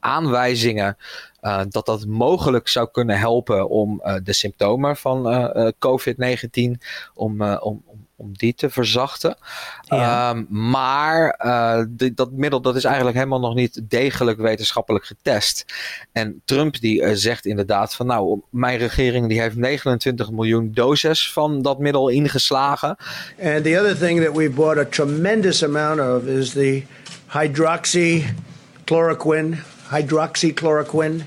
aanwijzingen 0.00 0.96
uh, 1.42 1.60
dat 1.68 1.86
dat 1.86 2.06
mogelijk 2.06 2.68
zou 2.68 2.88
kunnen 2.92 3.18
helpen 3.18 3.68
om 3.68 4.02
uh, 4.04 4.14
de 4.22 4.32
symptomen 4.32 4.96
van 4.96 5.32
uh, 5.32 5.68
COVID-19 5.78 6.70
om, 7.14 7.42
om, 7.42 7.82
om 8.16 8.36
die 8.36 8.54
te 8.54 8.70
verzachten. 8.70 9.36
Ja. 9.80 10.30
Um, 10.30 10.46
maar 10.50 11.40
die, 11.88 12.14
dat 12.14 12.32
middel 12.32 12.60
dat 12.60 12.76
is 12.76 12.84
eigenlijk 12.84 13.16
helemaal 13.16 13.40
nog 13.40 13.54
niet 13.54 13.80
degelijk 13.88 14.38
wetenschappelijk 14.38 15.04
getest. 15.04 15.64
En 16.12 16.42
Trump 16.44 16.80
die 16.80 17.16
zegt 17.16 17.46
inderdaad 17.46 17.94
van 17.94 18.06
nou, 18.06 18.40
mijn 18.50 18.78
regering 18.78 19.28
die 19.28 19.40
heeft 19.40 19.56
29 19.56 20.30
miljoen 20.30 20.72
doses 20.72 21.32
van 21.32 21.62
dat 21.62 21.78
middel 21.78 22.08
ingeslagen. 22.08 22.96
And 23.42 23.64
the 23.64 23.80
other 23.80 23.98
thing 23.98 24.24
that 24.24 24.36
we 24.36 24.50
bought 24.50 24.78
a 24.78 24.84
tremendous 24.84 25.64
amount 25.64 26.00
of 26.00 26.24
is 26.24 26.50
the 26.50 26.82
hydroxychloroquine 27.26 29.56
hydroxychloroquine, 29.88 31.26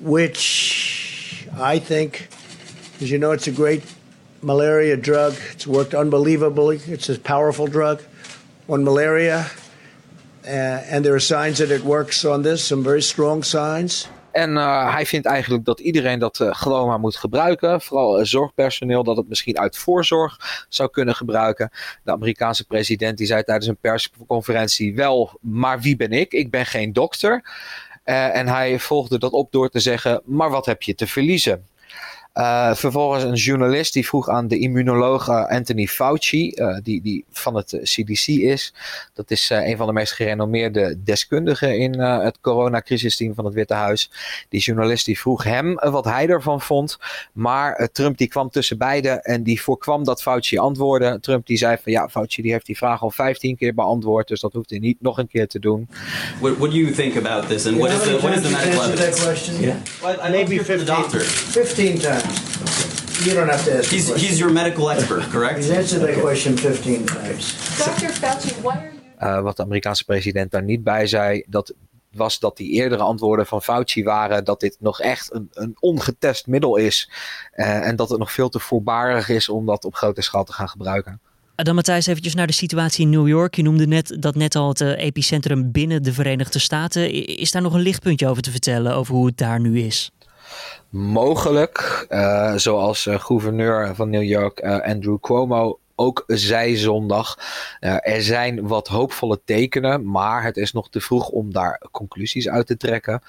which 0.00 1.48
I 1.56 1.78
think, 1.78 2.28
as 3.00 3.10
you 3.10 3.18
know, 3.18 3.32
it's 3.32 3.46
a 3.46 3.52
great 3.52 3.82
malaria 4.42 4.96
drug. 4.96 5.34
It's 5.52 5.66
worked 5.66 5.94
unbelievably. 5.94 6.82
It's 6.86 7.08
a 7.08 7.18
powerful 7.18 7.66
drug 7.66 8.02
on 8.68 8.84
malaria. 8.84 9.50
Uh, 10.44 10.48
and 10.48 11.04
there 11.04 11.14
are 11.14 11.20
signs 11.20 11.58
that 11.58 11.70
it 11.70 11.82
works 11.82 12.24
on 12.24 12.42
this, 12.42 12.62
some 12.62 12.84
very 12.84 13.00
strong 13.00 13.42
signs. 13.42 14.08
En 14.34 14.50
uh, 14.50 14.92
hij 14.92 15.06
vindt 15.06 15.26
eigenlijk 15.26 15.64
dat 15.64 15.80
iedereen 15.80 16.18
dat 16.18 16.38
uh, 16.38 16.48
gewoon 16.54 16.88
maar 16.88 16.98
moet 16.98 17.16
gebruiken. 17.16 17.80
Vooral 17.80 18.18
uh, 18.18 18.24
zorgpersoneel 18.24 19.04
dat 19.04 19.16
het 19.16 19.28
misschien 19.28 19.58
uit 19.58 19.76
voorzorg 19.76 20.66
zou 20.68 20.90
kunnen 20.90 21.14
gebruiken. 21.14 21.70
De 22.04 22.12
Amerikaanse 22.12 22.64
president 22.64 23.18
die 23.18 23.26
zei 23.26 23.42
tijdens 23.42 23.66
een 23.66 23.76
persconferentie 23.76 24.94
wel, 24.94 25.38
maar 25.40 25.80
wie 25.80 25.96
ben 25.96 26.12
ik? 26.12 26.32
Ik 26.32 26.50
ben 26.50 26.66
geen 26.66 26.92
dokter. 26.92 27.44
en 28.04 28.48
hij 28.48 28.78
volgde 28.78 29.18
dat 29.18 29.32
op 29.32 29.52
door 29.52 29.68
te 29.68 29.80
zeggen, 29.80 30.22
maar 30.24 30.50
wat 30.50 30.66
heb 30.66 30.82
je 30.82 30.94
te 30.94 31.06
verliezen? 31.06 31.66
Uh, 32.34 32.74
vervolgens 32.74 33.24
een 33.24 33.34
journalist 33.34 33.92
die 33.92 34.06
vroeg 34.06 34.28
aan 34.28 34.48
de 34.48 34.58
immunoloog 34.58 35.28
Anthony 35.28 35.86
Fauci, 35.86 36.52
uh, 36.54 36.76
die, 36.82 37.02
die 37.02 37.24
van 37.32 37.56
het 37.56 37.78
CDC 37.82 38.26
is. 38.26 38.74
Dat 39.12 39.30
is 39.30 39.50
uh, 39.50 39.68
een 39.68 39.76
van 39.76 39.86
de 39.86 39.92
meest 39.92 40.12
gerenommeerde 40.12 40.96
deskundigen 41.04 41.78
in 41.78 42.00
het 42.00 42.38
coronacrisisteam 42.40 43.34
van 43.34 43.44
het 43.44 43.54
Witte 43.54 43.74
Huis. 43.74 44.10
Die 44.48 44.60
journalist 44.60 45.04
die 45.04 45.18
vroeg 45.18 45.44
hem 45.44 45.74
wat 45.74 46.04
hij 46.04 46.28
ervan 46.28 46.60
vond. 46.60 46.98
Maar 47.32 47.88
Trump 47.92 48.18
die 48.18 48.28
kwam 48.28 48.50
tussen 48.50 48.78
beiden 48.78 49.22
en 49.22 49.42
die 49.42 49.62
voorkwam 49.62 50.04
dat 50.04 50.22
Fauci 50.22 50.58
antwoordde. 50.58 51.18
Trump 51.20 51.46
die 51.46 51.56
zei 51.56 51.76
van 51.82 51.92
ja, 51.92 52.08
Fauci 52.08 52.42
die 52.42 52.52
heeft 52.52 52.66
die 52.66 52.76
vraag 52.76 53.02
al 53.02 53.10
15 53.10 53.56
keer 53.56 53.74
beantwoord, 53.74 54.28
dus 54.28 54.40
dat 54.40 54.52
hoeft 54.52 54.70
hij 54.70 54.78
niet 54.78 55.00
nog 55.00 55.18
een 55.18 55.28
keer 55.28 55.48
te 55.48 55.58
doen. 55.58 55.88
What, 56.40 56.56
what 56.56 56.70
do 56.70 56.76
you 56.76 56.92
think 56.92 57.16
about 57.16 57.48
this 57.48 57.66
and 57.66 57.76
what 57.76 57.90
is 57.90 58.02
the, 58.02 58.18
what 58.18 58.36
is 58.36 58.42
the 58.42 58.50
medical 58.50 58.82
evidence? 58.82 59.60
Yeah. 59.60 59.76
Well, 60.02 60.30
Maybe 60.30 60.64
15, 60.64 60.86
doctor. 60.86 61.20
15 61.20 61.98
times. 61.98 62.23
You 63.22 63.34
don't 63.34 63.48
have 63.48 63.64
to 63.64 63.78
ask 63.78 63.90
He's, 63.90 64.12
he's 64.14 64.38
your 64.38 64.52
medical 64.52 64.90
expert, 64.90 65.30
correct? 65.30 65.56
He's 65.56 65.70
answered 65.70 66.02
that 66.02 66.20
question 66.20 66.56
15 66.56 67.06
times. 67.06 67.52
Dr. 67.78 68.12
Fauci, 68.12 68.62
why 68.62 68.70
are 68.70 68.92
you... 68.92 69.00
Uh, 69.20 69.40
wat 69.40 69.56
de 69.56 69.62
Amerikaanse 69.62 70.04
president 70.04 70.50
daar 70.50 70.62
niet 70.62 70.84
bij 70.84 71.06
zei, 71.06 71.44
dat 71.46 71.74
was 72.12 72.38
dat 72.38 72.56
die 72.56 72.70
eerdere 72.70 73.02
antwoorden 73.02 73.46
van 73.46 73.62
Fauci 73.62 74.04
waren 74.04 74.44
dat 74.44 74.60
dit 74.60 74.76
nog 74.80 75.00
echt 75.00 75.34
een, 75.34 75.48
een 75.52 75.76
ongetest 75.80 76.46
middel 76.46 76.76
is. 76.76 77.10
Uh, 77.54 77.86
en 77.86 77.96
dat 77.96 78.08
het 78.08 78.18
nog 78.18 78.32
veel 78.32 78.48
te 78.48 78.58
voorbarig 78.58 79.28
is 79.28 79.48
om 79.48 79.66
dat 79.66 79.84
op 79.84 79.94
grote 79.94 80.22
schaal 80.22 80.44
te 80.44 80.52
gaan 80.52 80.68
gebruiken. 80.68 81.20
Dan 81.54 81.74
Matthijs, 81.74 82.06
eventjes 82.06 82.34
naar 82.34 82.46
de 82.46 82.52
situatie 82.52 83.04
in 83.04 83.10
New 83.10 83.28
York. 83.28 83.54
Je 83.54 83.62
noemde 83.62 83.86
net 83.86 84.16
dat 84.20 84.34
net 84.34 84.54
al 84.54 84.68
het 84.68 84.80
epicentrum 84.80 85.70
binnen 85.70 86.02
de 86.02 86.12
Verenigde 86.12 86.58
Staten. 86.58 87.26
Is 87.26 87.50
daar 87.50 87.62
nog 87.62 87.74
een 87.74 87.80
lichtpuntje 87.80 88.28
over 88.28 88.42
te 88.42 88.50
vertellen, 88.50 88.94
over 88.94 89.14
hoe 89.14 89.26
het 89.26 89.36
daar 89.36 89.60
nu 89.60 89.80
is? 89.80 90.10
Mogelijk, 90.90 92.06
uh, 92.10 92.54
zoals 92.54 93.06
uh, 93.06 93.18
gouverneur 93.18 93.94
van 93.94 94.10
New 94.10 94.22
York 94.22 94.62
uh, 94.64 94.80
Andrew 94.80 95.18
Cuomo 95.20 95.78
ook 95.94 96.24
zei 96.26 96.76
zondag. 96.76 97.38
Uh, 97.80 97.96
er 98.00 98.22
zijn 98.22 98.66
wat 98.66 98.88
hoopvolle 98.88 99.40
tekenen, 99.44 100.10
maar 100.10 100.42
het 100.42 100.56
is 100.56 100.72
nog 100.72 100.90
te 100.90 101.00
vroeg 101.00 101.28
om 101.28 101.52
daar 101.52 101.82
conclusies 101.90 102.48
uit 102.48 102.66
te 102.66 102.76
trekken. 102.76 103.22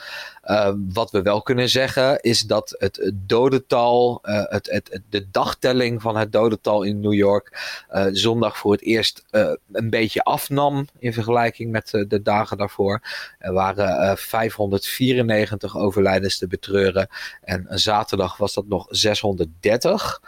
Uh, 0.45 0.71
wat 0.93 1.11
we 1.11 1.21
wel 1.21 1.41
kunnen 1.41 1.69
zeggen 1.69 2.19
is 2.21 2.41
dat 2.41 2.75
het 2.77 3.11
dodental, 3.13 4.21
uh, 4.23 4.43
het, 4.43 4.69
het, 4.69 5.01
de 5.09 5.29
dagtelling 5.31 6.01
van 6.01 6.17
het 6.17 6.31
dodental 6.31 6.83
in 6.83 6.99
New 6.99 7.13
York 7.13 7.83
zondag 8.11 8.57
voor 8.57 8.71
het 8.71 8.81
eerst 8.81 9.23
een 9.71 9.89
beetje 9.89 10.23
afnam 10.23 10.87
in 10.99 11.13
vergelijking 11.13 11.71
met 11.71 12.05
de 12.07 12.21
dagen 12.21 12.57
daarvoor. 12.57 13.01
Er 13.39 13.53
waren 13.53 14.17
594 14.17 15.77
overlijdens 15.77 16.37
te 16.37 16.47
betreuren 16.47 17.07
en 17.41 17.65
zaterdag 17.69 18.37
was 18.37 18.53
dat 18.53 18.67
nog 18.67 18.87
630. 18.89 20.21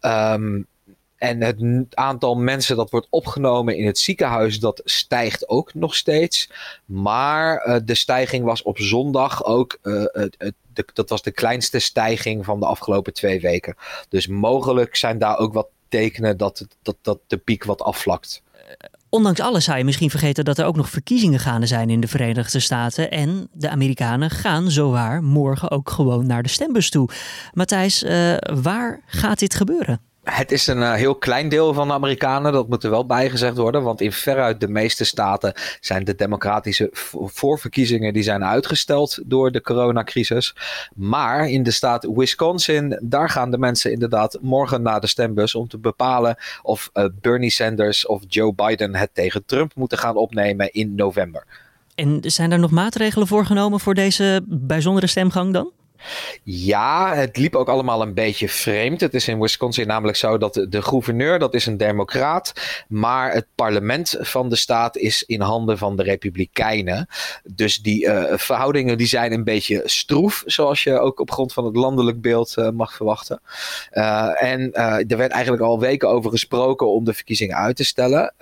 Um, 0.00 0.66
en 1.24 1.40
het 1.42 1.96
aantal 1.96 2.34
mensen 2.34 2.76
dat 2.76 2.90
wordt 2.90 3.06
opgenomen 3.10 3.76
in 3.76 3.86
het 3.86 3.98
ziekenhuis, 3.98 4.60
dat 4.60 4.80
stijgt 4.84 5.48
ook 5.48 5.74
nog 5.74 5.94
steeds. 5.94 6.50
Maar 6.84 7.66
uh, 7.66 7.76
de 7.84 7.94
stijging 7.94 8.44
was 8.44 8.62
op 8.62 8.78
zondag 8.78 9.44
ook, 9.44 9.78
het, 9.82 10.36
de, 10.72 10.84
dat 10.92 11.08
was 11.08 11.22
de 11.22 11.30
kleinste 11.30 11.78
stijging 11.78 12.44
van 12.44 12.60
de 12.60 12.66
afgelopen 12.66 13.12
twee 13.12 13.40
weken. 13.40 13.76
Dus 14.08 14.26
mogelijk 14.26 14.96
zijn 14.96 15.18
daar 15.18 15.38
ook 15.38 15.52
wat 15.52 15.66
tekenen 15.88 16.36
dat, 16.36 16.66
dat, 16.82 16.96
dat 17.02 17.18
de 17.26 17.36
piek 17.36 17.64
wat 17.64 17.82
afvlakt. 17.82 18.42
Ondanks 19.08 19.40
alles 19.40 19.64
zou 19.64 19.78
je 19.78 19.84
misschien 19.84 20.10
vergeten 20.10 20.44
dat 20.44 20.58
er 20.58 20.66
ook 20.66 20.76
nog 20.76 20.88
verkiezingen 20.88 21.40
gaande 21.40 21.66
zijn 21.66 21.90
in 21.90 22.00
de 22.00 22.08
Verenigde 22.08 22.60
Staten. 22.60 23.10
En 23.10 23.48
de 23.52 23.68
Amerikanen 23.68 24.30
gaan 24.30 24.70
zowaar 24.70 25.22
morgen 25.22 25.70
ook 25.70 25.90
gewoon 25.90 26.26
naar 26.26 26.42
de 26.42 26.48
stembus 26.48 26.90
toe. 26.90 27.08
Matthijs, 27.52 28.02
uh, 28.02 28.36
waar 28.62 29.00
gaat 29.06 29.38
dit 29.38 29.54
gebeuren? 29.54 30.00
Het 30.24 30.52
is 30.52 30.66
een 30.66 30.78
uh, 30.78 30.92
heel 30.92 31.14
klein 31.14 31.48
deel 31.48 31.74
van 31.74 31.88
de 31.88 31.94
Amerikanen, 31.94 32.52
dat 32.52 32.68
moet 32.68 32.84
er 32.84 32.90
wel 32.90 33.06
bijgezegd 33.06 33.56
worden. 33.56 33.82
Want 33.82 34.00
in 34.00 34.12
veruit 34.12 34.60
de 34.60 34.68
meeste 34.68 35.04
staten 35.04 35.52
zijn 35.80 36.04
de 36.04 36.14
democratische 36.14 36.88
voorverkiezingen 37.12 38.12
die 38.12 38.22
zijn 38.22 38.44
uitgesteld 38.44 39.18
door 39.24 39.52
de 39.52 39.60
coronacrisis. 39.60 40.54
Maar 40.94 41.48
in 41.48 41.62
de 41.62 41.70
staat 41.70 42.08
Wisconsin, 42.14 42.98
daar 43.02 43.30
gaan 43.30 43.50
de 43.50 43.58
mensen 43.58 43.92
inderdaad 43.92 44.38
morgen 44.40 44.82
naar 44.82 45.00
de 45.00 45.06
stembus 45.06 45.54
om 45.54 45.68
te 45.68 45.78
bepalen 45.78 46.36
of 46.62 46.90
uh, 46.94 47.04
Bernie 47.20 47.50
Sanders 47.50 48.06
of 48.06 48.22
Joe 48.28 48.54
Biden 48.54 48.94
het 48.94 49.10
tegen 49.12 49.44
Trump 49.44 49.74
moeten 49.74 49.98
gaan 49.98 50.16
opnemen 50.16 50.72
in 50.72 50.94
november. 50.94 51.46
En 51.94 52.18
zijn 52.22 52.52
er 52.52 52.58
nog 52.58 52.70
maatregelen 52.70 53.26
voorgenomen 53.26 53.80
voor 53.80 53.94
deze 53.94 54.44
bijzondere 54.46 55.06
stemgang 55.06 55.52
dan? 55.52 55.72
Ja, 56.42 57.14
het 57.14 57.36
liep 57.36 57.54
ook 57.54 57.68
allemaal 57.68 58.02
een 58.02 58.14
beetje 58.14 58.48
vreemd. 58.48 59.00
Het 59.00 59.14
is 59.14 59.28
in 59.28 59.40
Wisconsin 59.40 59.86
namelijk 59.86 60.16
zo 60.16 60.38
dat 60.38 60.66
de, 60.68 60.82
gouverneur, 60.82 61.38
dat 61.38 61.54
is 61.54 61.66
een 61.66 61.76
democraat, 61.76 62.52
maar 62.88 63.32
het 63.32 63.46
parlement 63.54 64.16
van 64.20 64.48
de 64.48 64.56
staat 64.56 64.96
is 64.96 65.22
in 65.22 65.40
handen 65.40 65.78
van 65.78 65.96
de 65.96 66.02
republikeinen. 66.02 67.08
Dus 67.44 67.82
die 67.82 68.04
uh, 68.04 68.22
verhoudingen 68.36 68.98
die 68.98 69.06
zijn 69.06 69.32
een 69.32 69.44
beetje 69.44 69.82
stroef, 69.84 70.42
zoals 70.46 70.82
je 70.82 70.98
ook 70.98 71.20
op 71.20 71.30
grond 71.30 71.52
van 71.52 71.64
het 71.64 71.76
landelijk 71.76 72.20
beeld 72.20 72.54
uh, 72.58 72.70
mag 72.70 72.94
verwachten. 72.94 73.40
Uh, 73.92 74.42
en 74.42 74.72
er 75.08 75.16
werd 75.16 75.32
eigenlijk 75.32 75.62
al 75.62 75.80
weken 75.80 76.08
over 76.08 76.30
gesproken 76.30 76.90
om 76.90 77.04
de 77.04 77.14
verkiezingen 77.14 77.56
uit 77.56 77.76
te 77.76 77.84
stellen. 77.84 78.34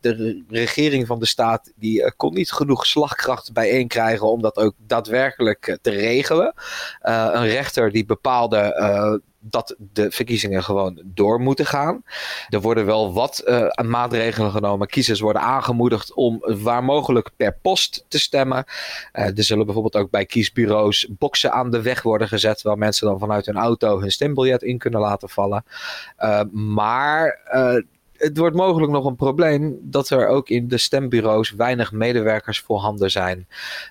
de 0.00 0.42
regering 0.48 1.06
van 1.06 1.18
de 1.18 1.26
staat 1.26 1.72
die 1.76 2.12
kon 2.16 2.34
niet 2.34 2.52
genoeg 2.52 2.86
slagkracht 2.86 3.52
bijeen 3.52 3.88
krijgen 3.88 4.26
om 4.26 4.42
dat 4.42 4.56
ook 4.56 4.74
daadwerkelijk 4.86 5.78
te 5.82 5.90
regelen. 5.90 6.54
Uh, 7.10 7.28
een 7.32 7.46
rechter 7.46 7.90
die 7.90 8.04
bepaalde 8.04 8.76
uh, 8.80 9.14
dat 9.38 9.76
de 9.78 10.10
verkiezingen 10.10 10.62
gewoon 10.62 11.02
door 11.04 11.40
moeten 11.40 11.66
gaan. 11.66 12.02
Er 12.48 12.60
worden 12.60 12.86
wel 12.86 13.12
wat 13.12 13.42
uh, 13.46 13.68
maatregelen 13.84 14.50
genomen. 14.50 14.86
Kiezers 14.86 15.20
worden 15.20 15.42
aangemoedigd 15.42 16.14
om 16.14 16.38
waar 16.40 16.84
mogelijk 16.84 17.30
per 17.36 17.56
post 17.62 18.04
te 18.08 18.18
stemmen. 18.18 18.64
er 19.12 19.32
zullen 19.34 19.64
bijvoorbeeld 19.64 19.96
ook 19.96 20.10
bij 20.10 20.26
kiesbureaus 20.26 21.08
boksen 21.18 21.52
aan 21.52 21.70
de 21.70 21.82
weg 21.82 22.02
worden 22.02 22.28
gezet. 22.28 22.62
Waar 22.62 22.78
mensen 22.78 23.06
dan 23.06 23.18
vanuit 23.18 23.46
hun 23.46 23.56
auto 23.56 24.00
hun 24.00 24.12
stembiljet 24.12 24.62
in 24.62 24.78
kunnen 24.78 25.00
laten 25.00 25.28
vallen. 25.28 25.64
maar 26.52 27.38
het 28.20 28.36
wordt 28.36 28.56
mogelijk 28.56 28.92
nog 28.92 29.04
een 29.04 29.16
probleem 29.16 29.78
dat 29.82 30.10
er 30.10 30.26
ook 30.26 30.48
in 30.48 30.68
de 30.68 30.78
stembureaus 30.78 31.50
weinig 31.50 31.92
medewerkers 31.92 32.60
voorhanden 32.60 33.10
zijn. 33.10 33.46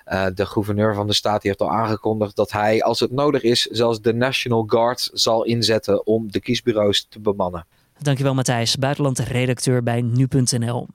Uh, 0.06 0.26
de 0.34 0.46
gouverneur 0.46 0.94
van 0.94 1.06
de 1.06 1.12
staat 1.12 1.42
heeft 1.42 1.60
al 1.60 1.70
aangekondigd 1.70 2.36
dat 2.36 2.52
hij, 2.52 2.82
als 2.82 3.00
het 3.00 3.10
nodig 3.10 3.42
is, 3.42 3.62
zelfs 3.62 4.00
de 4.00 4.14
National 4.14 4.64
Guard 4.66 5.10
zal 5.12 5.44
inzetten 5.44 6.06
om 6.06 6.32
de 6.32 6.40
kiesbureaus 6.40 7.06
te 7.08 7.20
bemannen. 7.20 7.66
Dankjewel 7.98 8.34
Matthijs, 8.34 8.76
buitenlandredacteur 8.76 9.82
bij 9.82 10.00
nu.nl. 10.00 10.86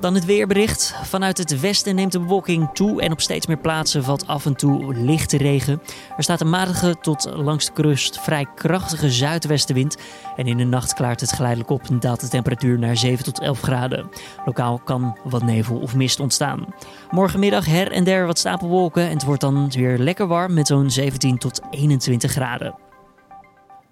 Dan 0.00 0.14
het 0.14 0.24
weerbericht. 0.24 0.94
Vanuit 1.02 1.38
het 1.38 1.60
westen 1.60 1.94
neemt 1.94 2.12
de 2.12 2.20
bewolking 2.20 2.70
toe 2.72 3.02
en 3.02 3.12
op 3.12 3.20
steeds 3.20 3.46
meer 3.46 3.58
plaatsen 3.58 4.04
valt 4.04 4.26
af 4.26 4.46
en 4.46 4.56
toe 4.56 4.94
lichte 4.94 5.36
regen. 5.36 5.82
Er 6.16 6.22
staat 6.22 6.40
een 6.40 6.50
matige 6.50 6.96
tot 7.00 7.30
langs 7.34 7.66
de 7.66 7.72
kust 7.72 8.20
vrij 8.20 8.46
krachtige 8.54 9.10
zuidwestenwind. 9.10 9.96
En 10.36 10.46
in 10.46 10.56
de 10.56 10.64
nacht 10.64 10.94
klaart 10.94 11.20
het 11.20 11.32
geleidelijk 11.32 11.70
op 11.70 11.82
en 11.88 12.00
daalt 12.00 12.20
de 12.20 12.28
temperatuur 12.28 12.78
naar 12.78 12.96
7 12.96 13.24
tot 13.24 13.40
11 13.40 13.60
graden. 13.60 14.10
Lokaal 14.44 14.78
kan 14.84 15.18
wat 15.24 15.42
nevel 15.42 15.76
of 15.76 15.94
mist 15.94 16.20
ontstaan. 16.20 16.66
Morgenmiddag 17.10 17.66
her 17.66 17.92
en 17.92 18.04
der 18.04 18.26
wat 18.26 18.38
stapelwolken 18.38 19.02
en 19.02 19.12
het 19.12 19.24
wordt 19.24 19.40
dan 19.40 19.70
weer 19.70 19.98
lekker 19.98 20.26
warm 20.26 20.54
met 20.54 20.66
zo'n 20.66 20.90
17 20.90 21.38
tot 21.38 21.60
21 21.70 22.30
graden. 22.30 22.89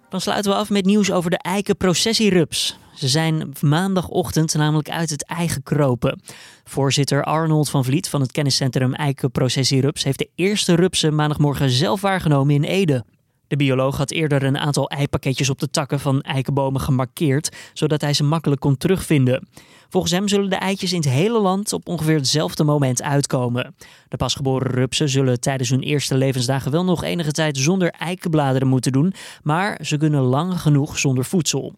Dan 0.08 0.20
sluiten 0.20 0.50
we 0.50 0.56
af 0.56 0.70
met 0.70 0.84
nieuws 0.84 1.12
over 1.12 1.30
de 1.30 1.38
eikenprocessierups. 1.38 2.78
Ze 2.94 3.08
zijn 3.08 3.52
maandagochtend 3.60 4.54
namelijk 4.54 4.90
uit 4.90 5.10
het 5.10 5.24
ei 5.24 5.48
gekropen. 5.48 6.20
Voorzitter 6.64 7.24
Arnold 7.24 7.70
van 7.70 7.84
Vliet 7.84 8.08
van 8.08 8.20
het 8.20 8.32
kenniscentrum 8.32 8.94
Eikenprocessierups 8.94 10.04
heeft 10.04 10.18
de 10.18 10.30
eerste 10.34 10.74
rupsen 10.74 11.14
maandagmorgen 11.14 11.70
zelf 11.70 12.00
waargenomen 12.00 12.54
in 12.54 12.62
Ede. 12.62 13.04
De 13.48 13.56
bioloog 13.56 13.96
had 13.96 14.10
eerder 14.10 14.42
een 14.42 14.58
aantal 14.58 14.88
eipakketjes 14.88 15.50
op 15.50 15.58
de 15.58 15.70
takken 15.70 16.00
van 16.00 16.20
eikenbomen 16.20 16.80
gemarkeerd, 16.80 17.56
zodat 17.72 18.00
hij 18.00 18.12
ze 18.12 18.24
makkelijk 18.24 18.60
kon 18.60 18.76
terugvinden. 18.76 19.48
Volgens 19.88 20.12
hem 20.12 20.28
zullen 20.28 20.50
de 20.50 20.56
eitjes 20.56 20.92
in 20.92 21.00
het 21.00 21.08
hele 21.08 21.38
land 21.38 21.72
op 21.72 21.88
ongeveer 21.88 22.16
hetzelfde 22.16 22.64
moment 22.64 23.02
uitkomen. 23.02 23.74
De 24.08 24.16
pasgeboren 24.16 24.70
rupsen 24.70 25.08
zullen 25.08 25.40
tijdens 25.40 25.70
hun 25.70 25.82
eerste 25.82 26.16
levensdagen 26.16 26.70
wel 26.70 26.84
nog 26.84 27.04
enige 27.04 27.32
tijd 27.32 27.56
zonder 27.56 27.90
eikenbladeren 27.90 28.68
moeten 28.68 28.92
doen, 28.92 29.14
maar 29.42 29.80
ze 29.82 29.96
kunnen 29.96 30.22
lang 30.22 30.60
genoeg 30.60 30.98
zonder 30.98 31.24
voedsel. 31.24 31.74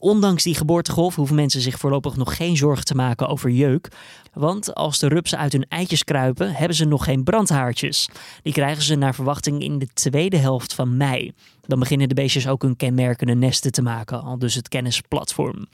Ondanks 0.00 0.42
die 0.42 0.54
geboortegolf 0.54 1.14
hoeven 1.14 1.36
mensen 1.36 1.60
zich 1.60 1.78
voorlopig 1.78 2.16
nog 2.16 2.36
geen 2.36 2.56
zorgen 2.56 2.84
te 2.84 2.94
maken 2.94 3.28
over 3.28 3.50
jeuk. 3.50 3.88
Want 4.32 4.74
als 4.74 4.98
de 4.98 5.08
rupsen 5.08 5.38
uit 5.38 5.52
hun 5.52 5.66
eitjes 5.68 6.04
kruipen, 6.04 6.52
hebben 6.52 6.76
ze 6.76 6.84
nog 6.84 7.04
geen 7.04 7.24
brandhaartjes. 7.24 8.08
Die 8.42 8.52
krijgen 8.52 8.82
ze 8.82 8.94
naar 8.94 9.14
verwachting 9.14 9.62
in 9.62 9.78
de 9.78 9.88
tweede 9.94 10.36
helft 10.36 10.74
van 10.74 10.96
mei. 10.96 11.32
Dan 11.66 11.78
beginnen 11.78 12.08
de 12.08 12.14
beestjes 12.14 12.48
ook 12.48 12.62
hun 12.62 12.76
kenmerkende 12.76 13.34
nesten 13.34 13.72
te 13.72 13.82
maken, 13.82 14.22
al 14.22 14.38
dus 14.38 14.54
het 14.54 14.68
kennisplatform. 14.68 15.66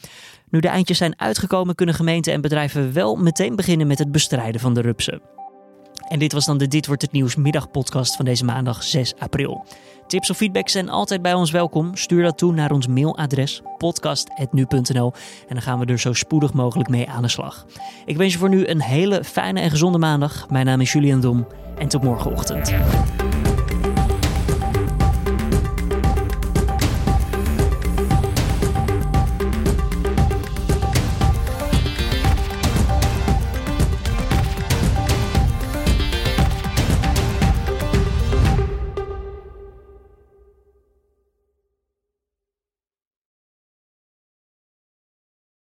Nu 0.51 0.61
de 0.61 0.69
eindjes 0.69 0.99
zijn 0.99 1.21
uitgekomen, 1.21 1.75
kunnen 1.75 1.95
gemeenten 1.95 2.33
en 2.33 2.41
bedrijven 2.41 2.93
wel 2.93 3.17
meteen 3.17 3.57
beginnen 3.57 3.87
met 3.87 3.99
het 3.99 4.13
bestrijden 4.13 4.61
van 4.61 4.75
de 4.75 4.81
rupsen. 4.81 5.21
En 6.09 6.19
dit 6.19 6.33
was 6.33 6.45
dan 6.45 6.59
de 6.59 6.69
Dit 6.69 6.87
wordt 6.87 7.03
het 7.03 7.13
nieuws 7.13 7.37
middagpodcast 7.37 8.17
van 8.17 8.25
deze 8.25 8.45
maandag 8.45 8.83
6 8.83 9.15
april. 9.19 9.67
Tips 10.07 10.31
of 10.31 10.37
feedback 10.37 10.69
zijn 10.69 10.89
altijd 10.89 11.23
bij 11.23 11.35
ons 11.35 11.51
welkom. 11.51 11.97
Stuur 11.97 12.23
dat 12.23 12.39
toe 12.39 12.53
naar 12.53 12.71
ons 12.71 12.87
mailadres 12.87 13.63
podcast@nu.nl 13.79 15.13
en 15.49 15.55
dan 15.55 15.63
gaan 15.63 15.79
we 15.79 15.87
er 15.87 15.99
zo 15.99 16.13
spoedig 16.13 16.53
mogelijk 16.53 16.89
mee 16.89 17.09
aan 17.09 17.23
de 17.23 17.29
slag. 17.29 17.67
Ik 18.05 18.17
wens 18.17 18.33
je 18.33 18.39
voor 18.39 18.49
nu 18.49 18.67
een 18.67 18.83
hele 18.83 19.25
fijne 19.25 19.61
en 19.61 19.71
gezonde 19.71 19.99
maandag. 19.99 20.49
Mijn 20.51 20.67
naam 20.67 20.81
is 20.81 20.93
Julian 20.93 21.21
Dom 21.21 21.47
en 21.79 21.89
tot 21.89 22.03
morgenochtend. 22.03 22.75